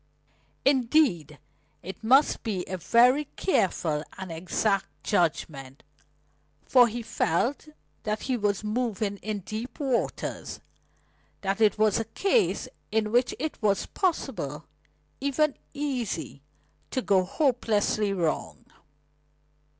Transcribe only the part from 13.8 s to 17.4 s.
possible, even easy, to go